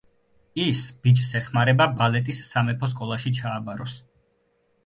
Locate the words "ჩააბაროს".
3.41-3.95